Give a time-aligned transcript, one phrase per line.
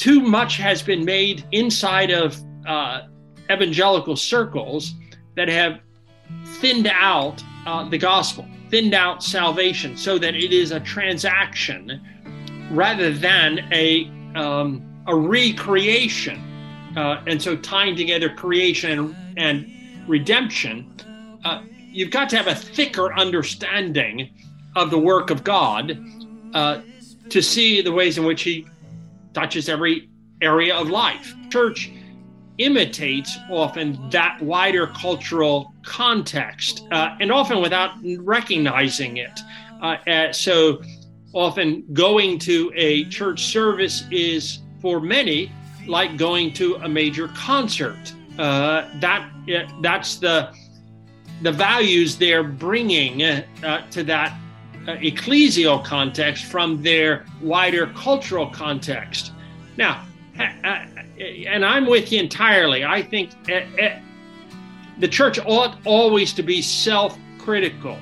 [0.00, 2.34] too much has been made inside of
[2.66, 3.02] uh,
[3.50, 4.94] evangelical circles
[5.36, 5.80] that have
[6.46, 12.00] thinned out uh, the gospel, thinned out salvation, so that it is a transaction
[12.70, 16.46] rather than a um, a recreation.
[16.96, 20.90] Uh, and so, tying together creation and, and redemption,
[21.44, 24.30] uh, you've got to have a thicker understanding
[24.76, 26.02] of the work of God
[26.54, 26.80] uh,
[27.28, 28.66] to see the ways in which He
[29.32, 30.08] touches every
[30.42, 31.34] area of life.
[31.50, 31.90] Church
[32.58, 39.40] imitates often that wider cultural context, uh, and often without recognizing it.
[39.82, 40.82] Uh, uh, so
[41.32, 45.50] often going to a church service is for many
[45.86, 48.12] like going to a major concert.
[48.38, 49.30] Uh, that
[49.82, 50.52] that's the
[51.42, 54.36] the values they're bringing uh, to that uh,
[54.86, 59.32] ecclesial context from their wider cultural context.
[59.76, 60.04] Now,
[60.38, 62.84] and I'm with you entirely.
[62.84, 64.00] I think eh,
[64.98, 67.98] the church ought always to be self critical.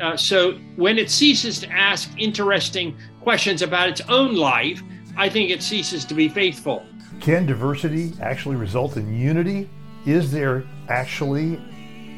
[0.00, 4.82] Uh, so when it ceases to ask interesting questions about its own life,
[5.16, 6.86] I think it ceases to be faithful.
[7.20, 9.68] Can diversity actually result in unity?
[10.06, 11.60] Is there actually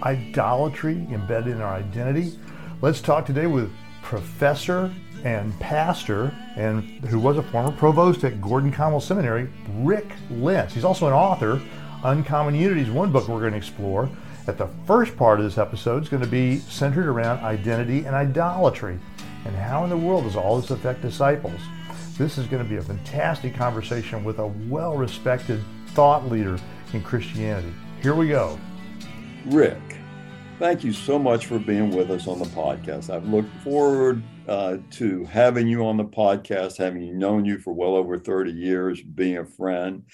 [0.03, 2.39] idolatry embedded in our identity?
[2.81, 3.73] Let's talk today with
[4.13, 4.93] Professor
[5.25, 10.75] and pastor, and who was a former provost at Gordon Conwell Seminary, Rick Lints.
[10.75, 11.63] He's also an author.
[12.05, 14.11] Uncommon Unities, one book we're going to explore.
[14.47, 18.15] At the first part of this episode is going to be centered around identity and
[18.15, 18.99] idolatry,
[19.47, 21.63] and how in the world does all this affect disciples?
[22.19, 26.59] This is going to be a fantastic conversation with a well-respected thought leader
[26.93, 27.73] in Christianity.
[28.03, 28.61] Here we go.
[29.47, 29.81] Rick,
[30.63, 33.13] thank you so much for being with us on the podcast.
[33.13, 37.97] I've looked forward uh, to having you on the podcast, having known you for well
[37.97, 40.05] over 30 years, being a friend,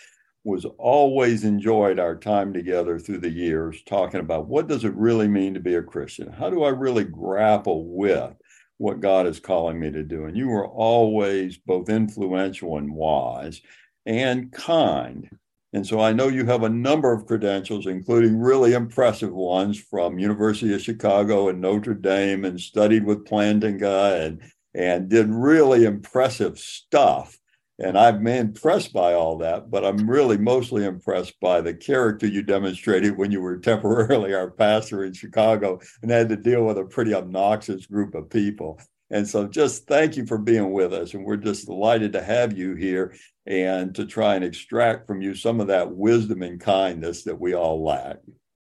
[0.45, 5.29] was always enjoyed our time together through the years, talking about what does it really
[5.29, 6.33] mean to be a Christian?
[6.33, 8.33] How do I really grapple with
[8.79, 10.25] what God is calling me to do?
[10.25, 13.61] And you were always both influential and wise
[14.07, 15.29] and kind.
[15.73, 20.19] And so I know you have a number of credentials, including really impressive ones from
[20.19, 24.43] University of Chicago and Notre Dame, and studied with Plantinga and
[24.75, 27.39] and did really impressive stuff.
[27.81, 32.27] And I've been impressed by all that, but I'm really mostly impressed by the character
[32.27, 36.79] you demonstrated when you were temporarily our pastor in Chicago and had to deal with
[36.79, 38.81] a pretty obnoxious group of people.
[39.11, 41.15] And so just thank you for being with us.
[41.15, 43.15] And we're just delighted to have you here
[43.49, 47.55] and to try and extract from you some of that wisdom and kindness that we
[47.55, 48.19] all lack.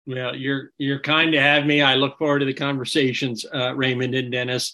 [0.07, 1.81] Well, you're you're kind to have me.
[1.81, 4.73] I look forward to the conversations, uh, Raymond and Dennis.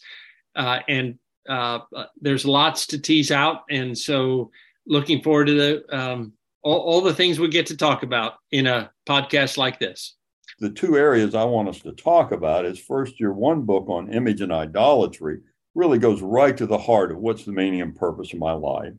[0.55, 1.79] Uh, and uh,
[2.19, 4.49] there's lots to tease out, and so
[4.87, 6.33] looking forward to the um,
[6.63, 10.15] all, all the things we get to talk about in a podcast like this.
[10.59, 14.13] The two areas I want us to talk about is first your one book on
[14.13, 15.39] image and idolatry
[15.75, 18.93] really goes right to the heart of what's the meaning and purpose of my life.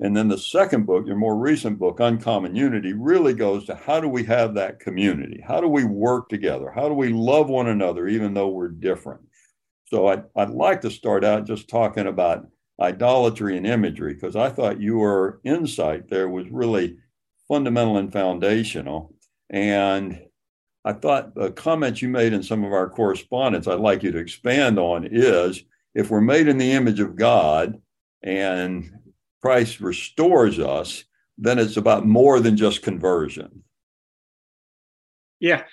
[0.00, 4.00] And then the second book, your more recent book, Uncommon Unity, really goes to how
[4.00, 5.42] do we have that community?
[5.46, 6.70] How do we work together?
[6.74, 9.20] How do we love one another even though we're different?
[9.86, 12.46] So I'd, I'd like to start out just talking about
[12.80, 16.96] idolatry and imagery because I thought your insight there was really
[17.46, 19.14] fundamental and foundational.
[19.50, 20.20] And
[20.84, 24.18] I thought the comments you made in some of our correspondence I'd like you to
[24.18, 25.62] expand on is
[25.94, 27.80] if we're made in the image of God
[28.22, 28.90] and
[29.44, 31.04] Christ restores us,
[31.36, 33.62] then it's about more than just conversion.
[35.38, 35.64] Yeah,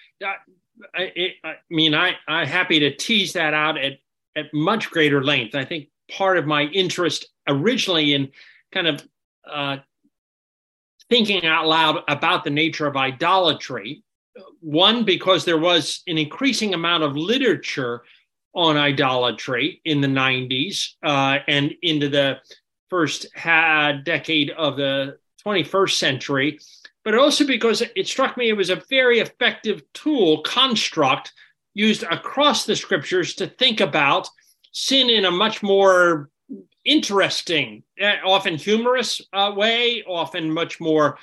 [0.93, 3.93] I, I mean, I I'm happy to tease that out at
[4.35, 5.55] at much greater length.
[5.55, 8.29] I think part of my interest originally in
[8.73, 9.07] kind of
[9.49, 9.77] uh,
[11.09, 14.03] thinking out loud about the nature of idolatry,
[14.59, 18.03] one because there was an increasing amount of literature
[18.53, 22.37] on idolatry in the 90s uh, and into the
[22.91, 25.17] first had decade of the
[25.47, 26.59] 21st century,
[27.05, 31.31] but also because it struck me it was a very effective tool, construct
[31.73, 34.27] used across the scriptures to think about
[34.73, 36.29] sin in a much more
[36.83, 41.17] interesting, eh, often humorous uh, way, often much more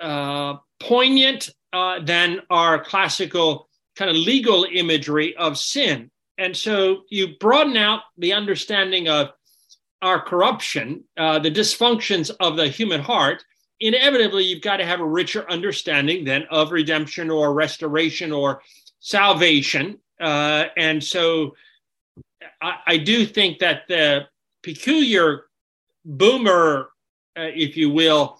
[0.00, 6.10] uh, poignant uh, than our classical kind of legal imagery of sin.
[6.38, 9.32] And so you broaden out the understanding of
[10.02, 13.44] our corruption, uh, the dysfunctions of the human heart,
[13.80, 18.62] inevitably you've got to have a richer understanding then of redemption or restoration or
[19.00, 19.98] salvation.
[20.20, 21.54] Uh, and so
[22.60, 24.26] I, I, do think that the
[24.62, 25.46] peculiar
[26.04, 26.90] boomer
[27.36, 28.38] uh, if you will,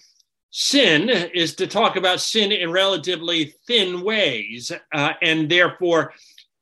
[0.50, 6.12] sin is to talk about sin in relatively thin ways uh, and therefore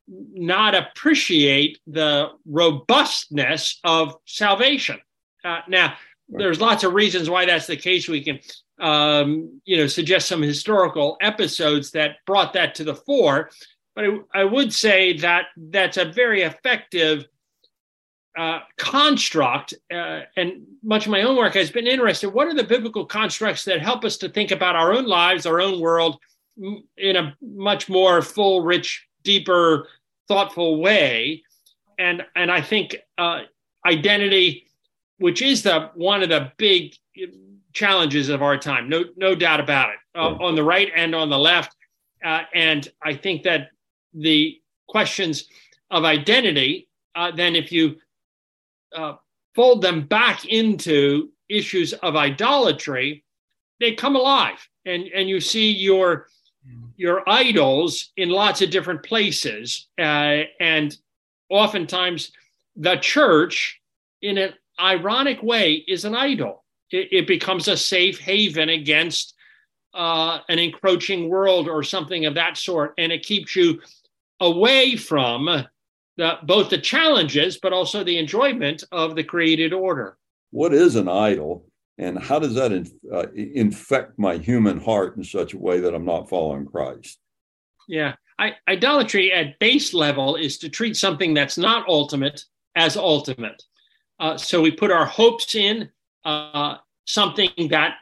[0.09, 4.99] not appreciate the robustness of salvation.
[5.45, 5.95] Uh, now,
[6.29, 8.09] there's lots of reasons why that's the case.
[8.09, 8.41] We can,
[8.81, 13.51] um, you know, suggest some historical episodes that brought that to the fore.
[13.95, 17.27] But I, I would say that that's a very effective
[18.37, 22.29] uh, construct, uh, and much of my own work has been interested.
[22.29, 25.61] What are the biblical constructs that help us to think about our own lives, our
[25.61, 26.19] own world,
[26.97, 29.89] in a much more full, rich, deeper,
[30.29, 31.43] thoughtful way?
[31.99, 33.41] And and I think uh,
[33.85, 34.67] identity,
[35.19, 36.95] which is the one of the big
[37.73, 41.31] challenges of our time, no no doubt about it, uh, on the right and on
[41.31, 41.75] the left.
[42.25, 43.71] Uh, and I think that
[44.13, 45.49] the questions
[45.91, 47.97] of identity, uh, then if you
[48.95, 49.15] uh,
[49.55, 53.25] fold them back into issues of idolatry,
[53.81, 56.29] they come alive, and and you see your
[56.97, 60.97] your idols in lots of different places, uh, and
[61.49, 62.33] oftentimes
[62.77, 63.81] the church,
[64.21, 66.65] in an ironic way, is an idol.
[66.91, 69.35] It, it becomes a safe haven against
[69.95, 73.81] uh, an encroaching world or something of that sort, and it keeps you
[74.41, 75.65] away from
[76.17, 80.17] the, both the challenges, but also the enjoyment of the created order.
[80.51, 81.68] What is an idol,
[81.99, 85.95] and how does that in, uh, infect my human heart in such a way that
[85.95, 87.19] I'm not following Christ?
[87.89, 92.45] Yeah, I, idolatry at base level is to treat something that's not ultimate
[92.77, 93.63] as ultimate.
[94.21, 95.89] Uh, so we put our hopes in
[96.25, 97.97] uh, something that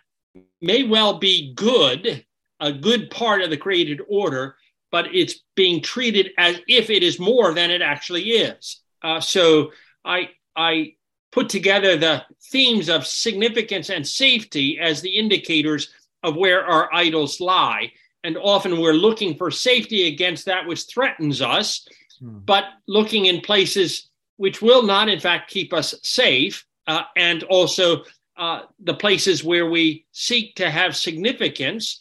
[0.60, 2.24] may well be good,
[2.60, 4.56] a good part of the created order,
[4.90, 8.80] but it's being treated as if it is more than it actually is.
[9.02, 9.72] Uh, so
[10.04, 10.94] I I
[11.32, 15.90] put together the themes of significance and safety as the indicators
[16.22, 17.92] of where our idols lie.
[18.24, 21.86] And often we're looking for safety against that which threatens us,
[22.20, 22.38] hmm.
[22.44, 28.04] but looking in places which will not, in fact, keep us safe, uh, and also
[28.36, 32.00] uh, the places where we seek to have significance.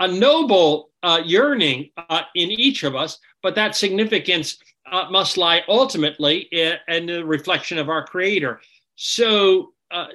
[0.00, 4.58] A noble uh, yearning uh, in each of us, but that significance
[4.94, 8.60] uh, must lie ultimately in, in, the reflection of our Creator.
[8.94, 10.06] So, uh,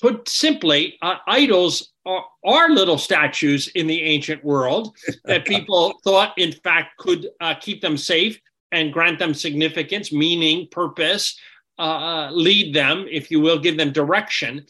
[0.00, 6.32] put simply, uh, idols are, are, little statues in the ancient world that people thought,
[6.38, 8.40] in fact, could uh, keep them safe
[8.72, 11.38] and grant them significance, meaning, purpose,
[11.78, 14.64] lead them, if you will, give them direction.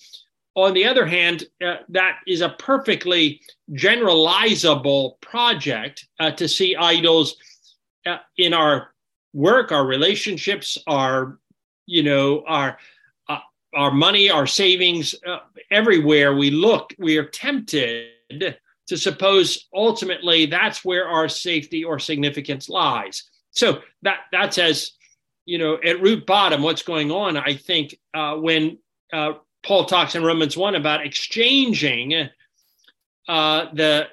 [0.56, 3.40] On the other hand, uh, that is a perfectly
[3.72, 7.36] generalizable project uh, to see idols
[8.06, 8.93] uh, in our
[9.34, 11.38] work, our relationships, our,
[11.84, 12.78] you know, our
[13.28, 13.40] uh,
[13.74, 15.40] our money, our savings, uh,
[15.70, 18.08] everywhere we look, we are tempted
[18.86, 23.24] to suppose ultimately that's where our safety or significance lies.
[23.50, 24.92] So that that's as
[25.44, 27.36] you know at root bottom what's going on.
[27.36, 28.78] I think uh, when
[29.64, 32.28] Paul talks in Romans 1 about exchanging
[33.26, 34.08] uh, the,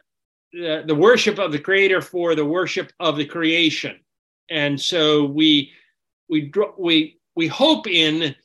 [0.53, 3.99] the worship of the creator for the worship of the creation.
[4.51, 5.71] And so we
[6.29, 8.35] we we we hope in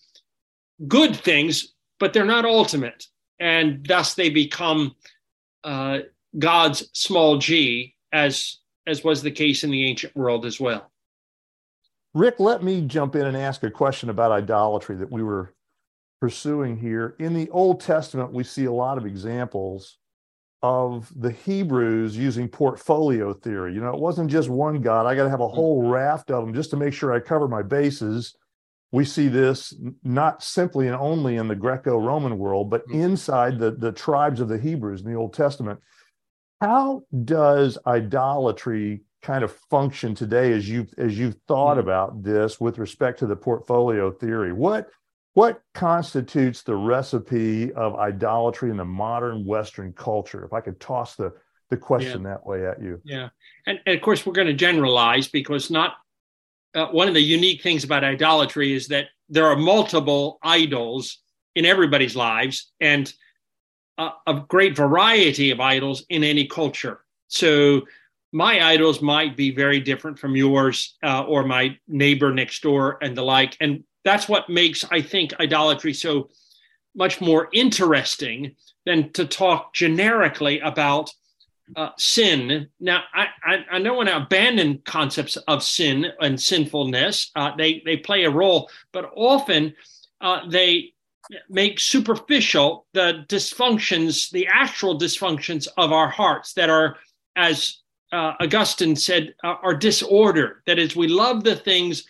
[0.87, 3.07] good things, but they're not ultimate,
[3.41, 4.95] and thus they become
[5.65, 5.99] uh,
[6.39, 10.93] God's small g, as as was the case in the ancient world as well.
[12.15, 15.55] Rick, let me jump in and ask a question about idolatry that we were
[16.21, 17.17] pursuing here.
[17.19, 19.99] In the Old Testament, we see a lot of examples
[20.63, 23.75] of the Hebrews using portfolio theory.
[23.75, 25.07] You know, it wasn't just one God.
[25.07, 27.47] I got to have a whole raft of them just to make sure I cover
[27.47, 28.35] my bases.
[28.93, 33.01] We see this not simply and only in the Greco Roman world, but mm-hmm.
[33.01, 35.81] inside the, the tribes of the Hebrews in the Old Testament.
[36.61, 41.89] How does idolatry kind of function today as you've as you've thought mm-hmm.
[41.89, 44.53] about this with respect to the portfolio theory?
[44.53, 44.89] What
[45.37, 50.43] what constitutes the recipe of idolatry in the modern Western culture?
[50.47, 51.31] If I could toss the,
[51.69, 52.31] the question yeah.
[52.31, 53.03] that way at you.
[53.05, 53.29] Yeah.
[53.67, 55.97] And, and, of course, we're going to generalize because not
[56.75, 61.19] uh, one of the unique things about idolatry is that there are multiple idols
[61.55, 63.13] in everybody's lives and
[63.99, 67.01] uh, a great variety of idols in any culture.
[67.29, 67.83] So
[68.33, 73.15] my idols might be very different from yours uh, or my neighbor next door and
[73.15, 73.55] the like.
[73.61, 76.31] And that's what makes, I think, idolatry so
[76.95, 78.55] much more interesting
[78.87, 81.11] than to talk generically about
[81.75, 82.69] uh, sin.
[82.79, 87.33] Now, I, I, I don't want to abandon concepts of sin and sinfulness.
[87.35, 89.75] Uh, they, they play a role, but often
[90.21, 90.95] uh, they
[91.51, 96.97] make superficial the dysfunctions, the actual dysfunctions of our hearts that are,
[97.35, 97.79] as
[98.13, 100.63] uh, Augustine said, uh, are disordered.
[100.67, 102.05] That is, we love the things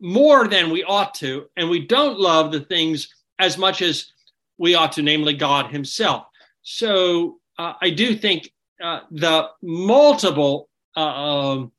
[0.00, 3.08] more than we ought to, and we don't love the things
[3.38, 4.12] as much as
[4.58, 6.26] we ought to, namely God Himself.
[6.62, 11.72] So uh, I do think uh, the multiple uh, um,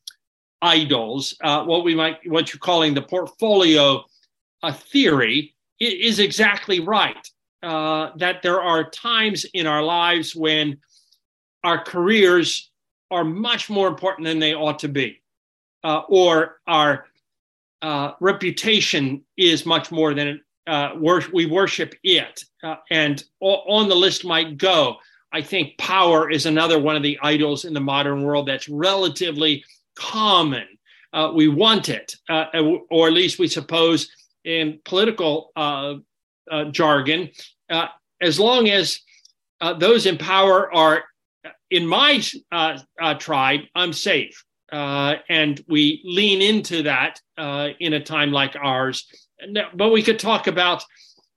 [0.62, 4.04] idols, uh, what we might, what you're calling the portfolio
[4.64, 7.28] a theory, is exactly right.
[7.62, 10.78] that there are times in our lives when
[11.64, 12.70] our careers
[13.10, 15.22] are much more important than they ought to be,
[15.84, 17.06] uh, or our
[17.82, 22.44] uh, reputation is much more than uh, wor- we worship it.
[22.64, 24.96] Uh, and o- on the list might go.
[25.34, 29.64] I think power is another one of the idols in the modern world that's relatively
[29.96, 30.68] common.
[31.14, 32.46] Uh, we want it, uh,
[32.90, 34.10] or at least we suppose
[34.46, 35.52] in political
[36.72, 37.30] jargon,
[38.22, 39.00] as long as
[39.78, 41.04] those in power are
[41.70, 42.22] in my
[42.52, 44.44] uh, uh, tribe, I'm safe.
[44.72, 49.06] Uh, and we lean into that uh, in a time like ours.
[49.76, 50.84] But we could talk about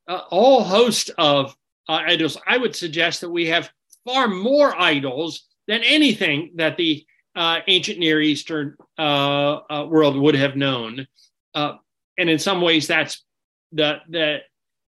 [0.08, 1.56] a whole host of
[1.88, 2.36] uh, idols.
[2.46, 3.70] I would suggest that we have
[4.04, 11.06] far more idols than anything that the uh, ancient Near Eastern world would have known.
[11.54, 13.24] and in some ways, that's
[13.72, 14.38] the, the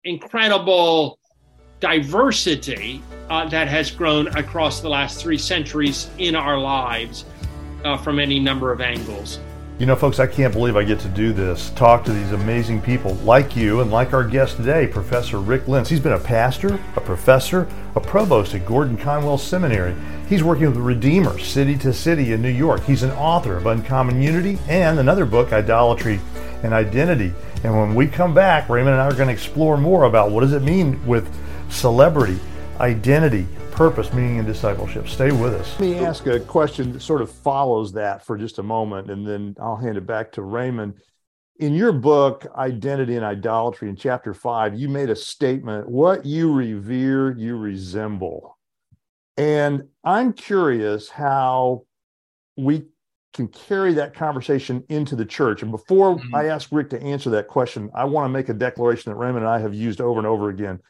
[0.04, 1.18] incredible
[1.80, 7.24] diversity uh, that has grown across the last three centuries in our lives
[7.84, 9.40] uh, from any number of angles.
[9.78, 11.68] You know, folks, I can't believe I get to do this.
[11.70, 15.90] Talk to these amazing people like you and like our guest today, Professor Rick Lints.
[15.90, 19.94] He's been a pastor, a professor, a provost at Gordon Conwell Seminary.
[20.30, 22.84] He's working with the Redeemer, City to City in New York.
[22.84, 26.20] He's an author of Uncommon Unity and another book, Idolatry
[26.62, 27.34] and Identity.
[27.62, 30.40] And when we come back, Raymond and I are going to explore more about what
[30.40, 31.30] does it mean with
[31.68, 32.38] celebrity,
[32.80, 35.06] identity, purpose, meaning, and discipleship.
[35.06, 35.70] Stay with us.
[35.72, 39.26] Let me ask a question that sort of follows that for just a moment, and
[39.26, 40.94] then I'll hand it back to Raymond.
[41.58, 46.52] In your book, Identity and Idolatry, in chapter five, you made a statement what you
[46.52, 48.58] revere, you resemble.
[49.36, 51.84] And I'm curious how
[52.56, 52.86] we
[53.34, 55.62] can carry that conversation into the church.
[55.62, 56.34] And before mm-hmm.
[56.34, 59.44] I ask Rick to answer that question, I want to make a declaration that Raymond
[59.44, 60.80] and I have used over and over again.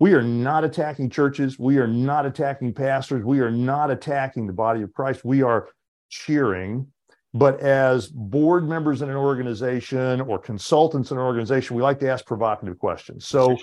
[0.00, 1.58] We are not attacking churches.
[1.58, 3.24] We are not attacking pastors.
[3.24, 5.24] We are not attacking the body of Christ.
[5.24, 5.68] We are
[6.08, 6.86] cheering.
[7.34, 12.08] But as board members in an organization or consultants in an organization, we like to
[12.08, 13.26] ask provocative questions.
[13.26, 13.56] So,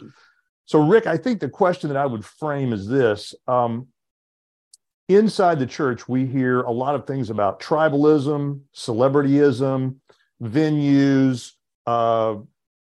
[0.66, 3.88] so Rick, I think the question that I would frame is this: um,
[5.08, 9.96] Inside the church, we hear a lot of things about tribalism, celebrityism,
[10.42, 11.52] venues,
[11.86, 12.36] uh,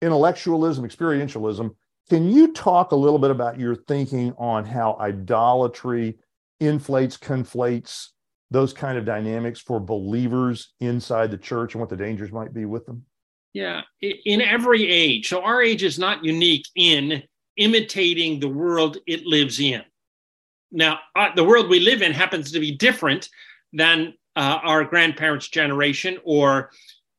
[0.04, 1.76] intellectualism, experientialism.
[2.12, 6.18] Can you talk a little bit about your thinking on how idolatry
[6.60, 8.08] inflates, conflates
[8.50, 12.66] those kind of dynamics for believers inside the church and what the dangers might be
[12.66, 13.06] with them?
[13.54, 15.30] Yeah, in every age.
[15.30, 17.24] So our age is not unique in
[17.56, 19.82] imitating the world it lives in.
[20.70, 23.30] Now, uh, the world we live in happens to be different
[23.72, 26.72] than uh, our grandparents' generation or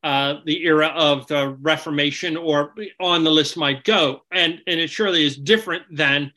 [0.03, 4.21] uh, the era of the Reformation, or on the list might go.
[4.31, 6.31] And, and it surely is different than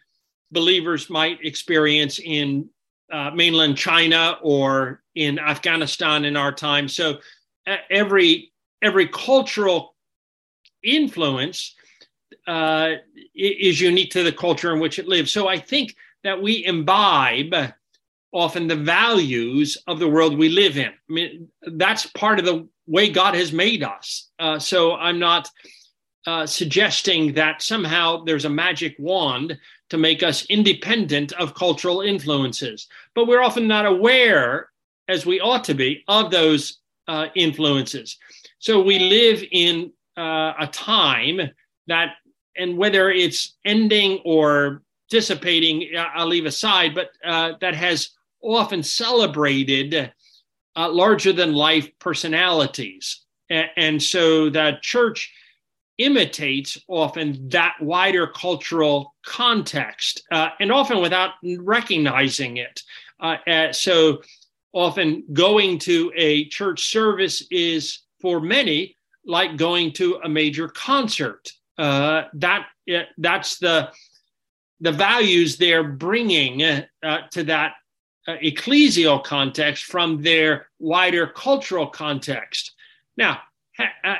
[0.53, 2.69] believers might experience in
[3.13, 6.89] uh, mainland China or in Afghanistan in our time.
[6.89, 7.19] So
[7.91, 9.95] every every cultural
[10.83, 11.75] influence
[12.47, 12.95] uh,
[13.35, 15.33] is unique to the culture in which it lives.
[15.33, 17.55] So I think that we imbibe
[18.37, 20.89] often the values of the world we live in.
[20.89, 24.29] I mean, that's part of the way God has made us.
[24.39, 25.49] Uh, so I'm not
[26.27, 32.89] uh, suggesting that somehow there's a magic wand to make us independent of cultural influences,
[33.15, 34.69] but we're often not aware,
[35.09, 38.19] as we ought to be, of those uh, influences.
[38.59, 41.41] So we live in uh, a time
[41.87, 42.17] that,
[42.57, 48.11] and whether it's ending or dissipating, I'll leave aside, but uh, that has
[48.47, 50.13] often celebrated
[50.77, 53.23] uh, larger than life personalities.
[53.49, 55.33] And, so the church
[55.99, 62.83] imitates often that wider cultural context, uh, and often without recognizing it.
[63.21, 64.21] Uh, uh, so
[64.73, 71.51] often going to a church service is for many like going to a major concert.
[71.79, 72.67] Uh, that
[73.19, 73.91] that's the
[74.81, 76.85] the values they're bringing uh,
[77.31, 77.73] to that uh,
[78.29, 82.73] ecclesial context from their wider cultural context.
[83.17, 83.41] Now,
[83.79, 84.15] uh,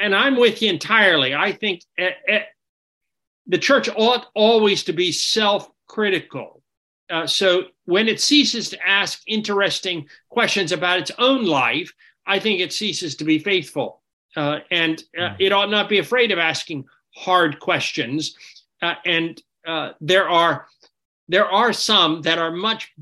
[0.00, 1.34] and I'm with you entirely.
[1.34, 1.82] I think
[3.46, 6.62] the church ought always to be self critical.
[7.08, 11.92] Uh, so when it ceases to ask interesting questions about its own life,
[12.26, 14.02] I think it ceases to be faithful.
[14.36, 15.34] Uh, and uh, hmm.
[15.38, 18.36] it ought not be afraid of asking hard questions.
[18.82, 20.66] Uh, and uh, there are
[21.28, 22.92] there are some that are much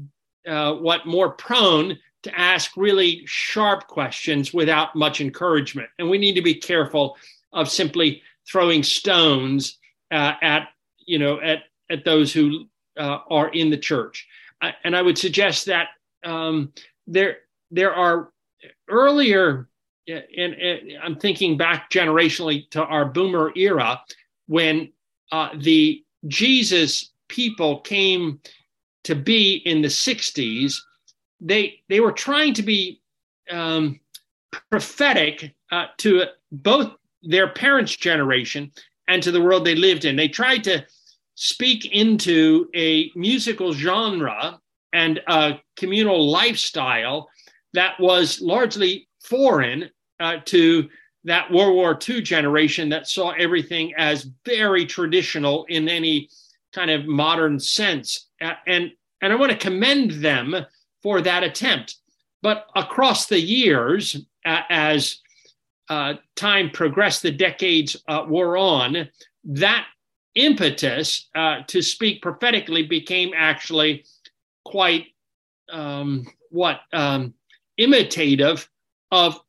[0.46, 5.88] uh, what more prone to ask really sharp questions without much encouragement.
[5.98, 7.16] And we need to be careful
[7.52, 9.78] of simply throwing stones
[10.10, 10.68] uh, at
[11.06, 14.26] you know at at those who are in the church.
[14.84, 15.88] and I would suggest that
[16.24, 16.72] um,
[17.06, 17.38] there
[17.70, 18.30] there are
[18.88, 19.68] earlier
[20.06, 24.02] and, and, I'm thinking back generationally to our boomer era
[24.46, 24.92] when
[25.32, 28.40] uh, the Jesus people came
[29.04, 30.76] to be in the 60s.
[31.40, 33.00] They they were trying to be
[33.50, 34.00] um,
[34.70, 36.92] prophetic uh, to both
[37.22, 38.70] their parents' generation
[39.08, 40.16] and to the world they lived in.
[40.16, 40.84] They tried to
[41.34, 44.60] speak into a musical genre
[44.92, 47.28] and a communal lifestyle
[47.72, 50.88] that was largely foreign uh, to
[51.24, 56.28] that World War II generation that saw everything as very traditional in any
[56.72, 58.28] kind of modern sense.
[58.66, 60.54] And, and I want to commend them
[61.02, 61.96] for that attempt.
[62.42, 65.20] But across the years, uh, as
[65.88, 69.08] uh, time progressed, the decades uh, wore on,
[69.44, 69.86] that
[70.34, 74.04] impetus uh, to speak prophetically became actually
[74.64, 75.06] quite
[75.70, 77.34] um, what um,
[77.78, 78.68] imitative
[79.10, 79.40] of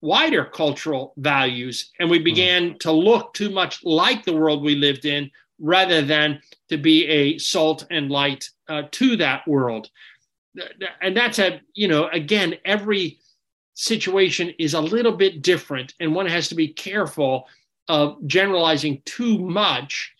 [0.00, 1.90] wider cultural values.
[1.98, 2.24] And we hmm.
[2.24, 5.30] began to look too much like the world we lived in
[5.60, 9.88] rather than to be a salt and light uh, to that world.
[11.00, 13.18] And that's a, you know, again, every
[13.74, 17.46] situation is a little bit different, and one has to be careful
[17.88, 20.12] of generalizing too much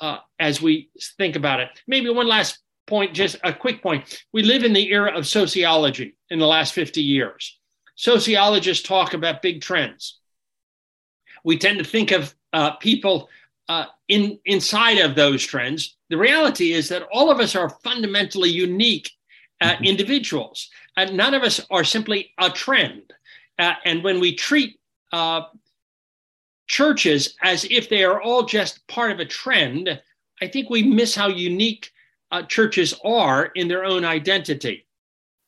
[0.00, 1.68] uh, as we think about it.
[1.86, 4.24] Maybe one last point, just a quick point.
[4.32, 7.58] We live in the era of sociology in the last 50 years.
[7.96, 10.18] Sociologists talk about big trends.
[11.44, 13.28] We tend to think of uh, people
[13.68, 15.96] uh, in, inside of those trends.
[16.10, 19.10] The reality is that all of us are fundamentally unique
[19.60, 19.84] uh, mm-hmm.
[19.84, 20.68] individuals.
[20.96, 23.12] and none of us are simply a trend.
[23.58, 24.78] Uh, and when we treat
[25.12, 25.42] uh,
[26.66, 30.00] churches as if they are all just part of a trend,
[30.40, 31.90] I think we miss how unique
[32.30, 34.86] uh, churches are in their own identity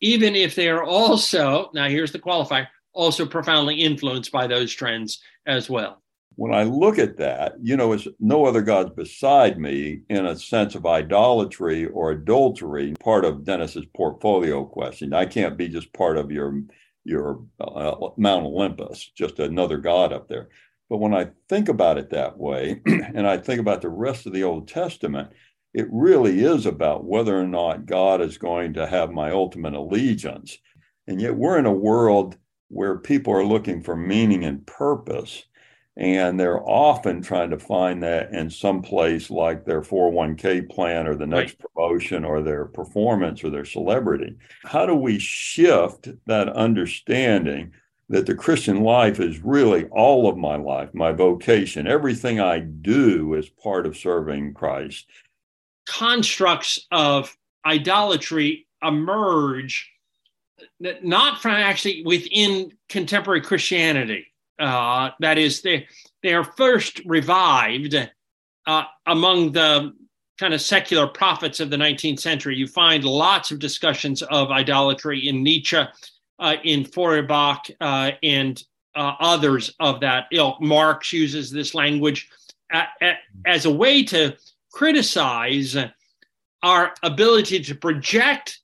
[0.05, 5.23] even if they are also, now here's the qualifier, also profoundly influenced by those trends
[5.47, 6.03] as well.
[6.37, 10.37] When I look at that, you know, it's no other gods beside me in a
[10.37, 15.15] sense of idolatry or adultery, part of Dennis's portfolio question.
[15.15, 16.63] I can't be just part of your
[17.05, 20.49] your uh, Mount Olympus, just another god up there.
[20.89, 24.33] But when I think about it that way, and I think about the rest of
[24.33, 25.31] the Old Testament,
[25.73, 30.57] it really is about whether or not God is going to have my ultimate allegiance.
[31.07, 32.37] And yet we're in a world
[32.69, 35.45] where people are looking for meaning and purpose.
[35.97, 41.15] And they're often trying to find that in some place like their 401k plan or
[41.15, 41.71] the next right.
[41.73, 44.35] promotion or their performance or their celebrity.
[44.65, 47.73] How do we shift that understanding
[48.09, 51.87] that the Christian life is really all of my life, my vocation?
[51.87, 55.07] Everything I do is part of serving Christ
[55.87, 59.91] constructs of idolatry emerge
[61.03, 64.27] not from actually within contemporary Christianity.
[64.59, 65.87] Uh, that is, they,
[66.23, 67.95] they are first revived
[68.67, 69.93] uh, among the
[70.39, 72.57] kind of secular prophets of the 19th century.
[72.57, 75.83] You find lots of discussions of idolatry in Nietzsche,
[76.39, 78.63] uh, in Feuerbach, uh, and
[78.97, 80.61] uh, others of that ilk.
[80.61, 82.29] Marx uses this language
[83.45, 84.37] as a way to
[84.73, 85.77] criticize
[86.63, 88.61] our ability to project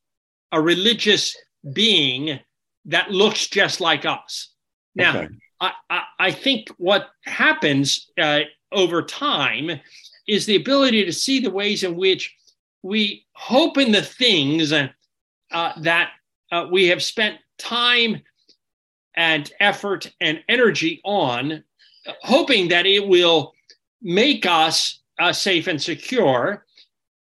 [0.52, 1.36] a religious
[1.72, 2.40] being
[2.86, 4.52] that looks just like us.
[4.94, 5.28] Now, okay.
[5.60, 5.72] I,
[6.18, 8.40] I, think what happens uh,
[8.72, 9.70] over time
[10.26, 12.34] is the ability to see the ways in which
[12.82, 14.88] we hope in the things uh,
[15.80, 16.12] that
[16.52, 18.22] uh, we have spent time
[19.16, 21.62] and effort and energy on,
[22.22, 23.52] hoping that it will
[24.00, 26.64] make us uh, safe and secure.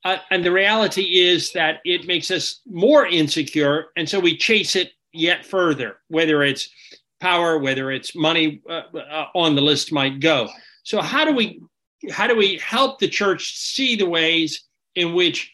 [0.05, 3.87] Uh, and the reality is that it makes us more insecure.
[3.96, 6.68] And so we chase it yet further, whether it's
[7.20, 10.48] power, whether it's money uh, uh, on the list might go.
[10.83, 11.61] So how do we
[12.11, 15.52] how do we help the church see the ways in which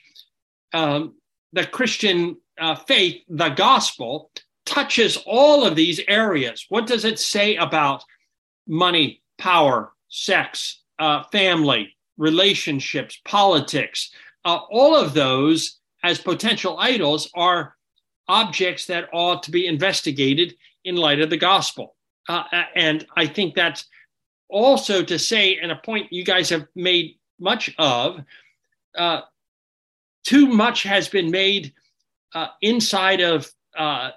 [0.74, 1.14] um,
[1.52, 4.30] the Christian uh, faith, the gospel,
[4.66, 6.66] touches all of these areas?
[6.68, 8.04] What does it say about
[8.66, 14.10] money, power, sex, uh, family, relationships, politics,
[14.44, 17.76] uh, all of those as potential idols are
[18.28, 21.96] objects that ought to be investigated in light of the gospel.
[22.28, 23.86] Uh, and I think that's
[24.48, 28.20] also to say, and a point you guys have made much of,
[28.96, 29.22] uh,
[30.24, 31.72] too much has been made
[32.34, 34.10] uh, inside of uh,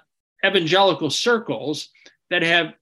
[0.44, 1.88] evangelical circles
[2.30, 2.74] that have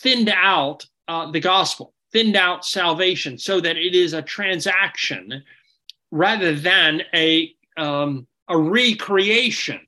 [0.00, 5.42] thinned out uh, the gospel, thinned out salvation, so that it is a transaction
[6.10, 9.80] rather than a um, a recreation.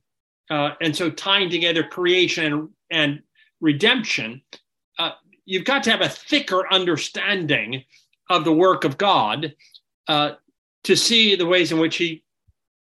[0.51, 3.23] Uh, and so tying together creation and, and
[3.61, 4.43] redemption,
[4.99, 5.13] uh,
[5.45, 7.85] you've got to have a thicker understanding
[8.31, 9.55] of the work of God
[10.09, 10.33] uh,
[10.85, 12.25] to see the ways in which He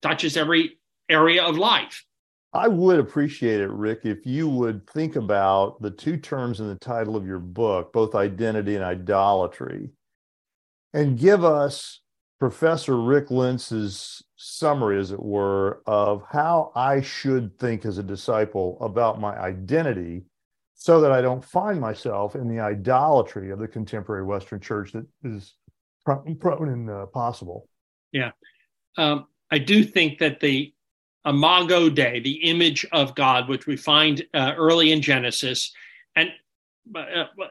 [0.03, 2.05] touches every area of life.
[2.53, 6.75] I would appreciate it, Rick, if you would think about the two terms in the
[6.77, 9.91] title of your book, both identity and idolatry,
[10.93, 12.00] and give us
[12.41, 18.79] Professor Rick Lints's summary, as it were, of how I should think as a disciple
[18.81, 20.25] about my identity
[20.75, 25.07] so that I don't find myself in the idolatry of the contemporary Western church that
[25.23, 25.55] is
[26.07, 27.69] prone and uh, possible.
[28.13, 28.31] Yeah.
[28.97, 30.73] Um, I do think that the
[31.27, 35.71] Imago Dei, the image of God, which we find uh, early in Genesis,
[36.17, 36.31] and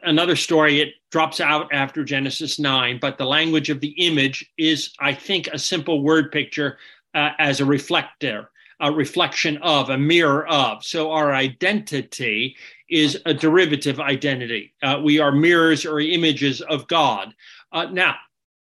[0.04, 4.94] another story, it drops out after Genesis 9, but the language of the image is,
[5.00, 6.78] I think, a simple word picture
[7.14, 10.84] uh, as a reflector, a reflection of, a mirror of.
[10.84, 12.56] So our identity
[12.90, 14.74] is a derivative identity.
[14.82, 17.34] Uh, we are mirrors or images of God.
[17.72, 18.16] Uh, now,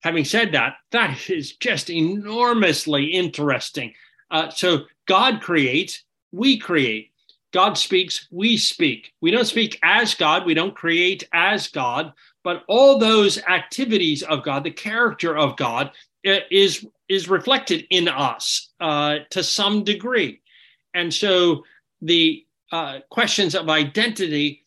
[0.03, 3.93] having said that, that is just enormously interesting.
[4.29, 7.11] Uh, so God creates, we create.
[7.53, 9.13] God speaks, we speak.
[9.21, 14.43] We don't speak as God, we don't create as God, but all those activities of
[14.43, 15.91] God, the character of God,
[16.23, 20.41] is is reflected in us uh, to some degree,
[20.93, 21.63] and so
[22.01, 24.65] the uh, questions of identity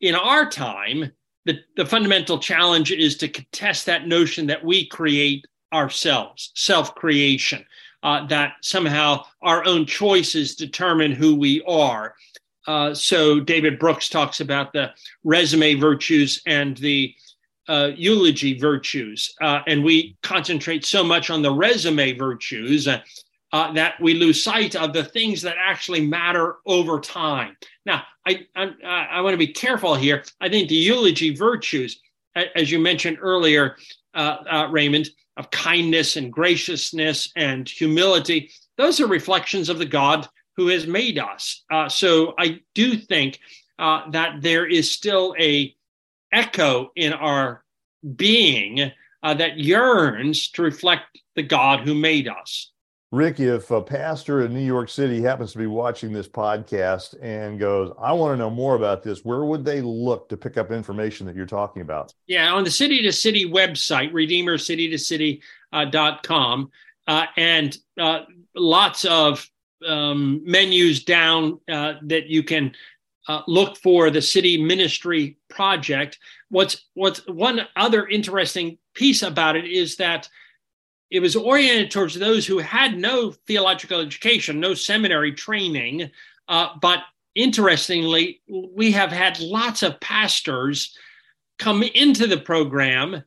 [0.00, 1.12] in our time,
[1.44, 7.64] the, the fundamental challenge is to contest that notion that we create ourselves, self creation
[8.06, 12.14] uh, that somehow our own choices determine who we are.
[12.68, 14.92] Uh, so David Brooks talks about the
[15.24, 17.12] resume virtues and the
[17.68, 23.00] uh, eulogy virtues, uh, and we concentrate so much on the resume virtues uh,
[23.52, 27.56] uh, that we lose sight of the things that actually matter over time.
[27.86, 30.22] Now, I, I, I want to be careful here.
[30.40, 32.00] I think the eulogy virtues,
[32.54, 33.76] as you mentioned earlier,
[34.70, 40.86] Raymond, of kindness and graciousness and humility, those are reflections of the God who has
[40.86, 41.64] made us.
[41.70, 43.38] Uh, so I do think
[43.78, 45.74] uh, that there is still a
[46.32, 47.64] echo in our
[48.16, 48.90] being
[49.22, 52.72] uh, that yearns to reflect the God who made us.
[53.12, 57.56] Rick, if a pastor in New York City happens to be watching this podcast and
[57.58, 60.72] goes, I want to know more about this, where would they look to pick up
[60.72, 62.12] information that you're talking about?
[62.26, 66.70] Yeah, on the City to City website, redeemercitytocity.com,
[67.06, 68.22] uh, uh, and uh,
[68.56, 69.48] lots of
[69.86, 72.74] um, menus down uh, that you can
[73.28, 76.18] uh, look for the city ministry project.
[76.48, 80.28] What's what's one other interesting piece about it is that
[81.10, 86.10] it was oriented towards those who had no theological education, no seminary training.
[86.48, 87.00] Uh, but
[87.34, 90.96] interestingly, we have had lots of pastors
[91.58, 93.22] come into the program,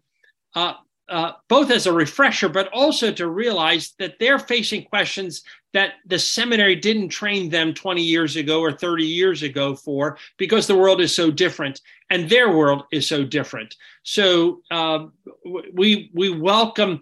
[0.56, 0.74] uh,
[1.08, 6.20] uh, both as a refresher, but also to realize that they're facing questions that the
[6.20, 11.00] seminary didn't train them 20 years ago or 30 years ago for because the world
[11.02, 13.76] is so different and their world is so different.
[14.04, 15.06] So uh,
[15.74, 17.02] we we welcome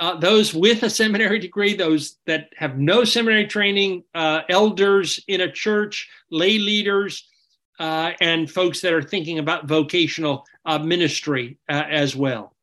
[0.00, 5.42] uh, those with a seminary degree, those that have no seminary training, uh, elders in
[5.42, 7.28] a church, lay leaders,
[7.78, 12.56] uh, and folks that are thinking about vocational uh, ministry uh, as well.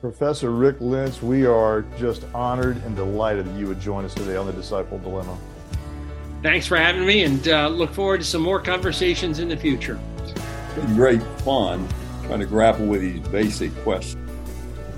[0.00, 4.36] Professor Rick Lints, we are just honored and delighted that you would join us today
[4.36, 5.36] on the Disciple Dilemma.
[6.42, 9.98] Thanks for having me, and uh, look forward to some more conversations in the future.
[10.18, 11.88] It's been great fun
[12.24, 14.21] trying to grapple with these basic questions.